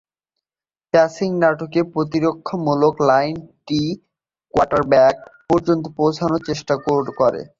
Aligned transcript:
Passing 0.93 1.29
নাটকে, 1.41 1.81
প্রতিরক্ষামূলক 1.93 2.95
লাইনটি 3.09 3.81
কোয়ার্টারব্যাক 4.53 5.15
পর্যন্ত 5.49 5.85
পৌঁছানোর 5.97 6.41
চেষ্টা 6.47 6.75
করে। 6.85 7.41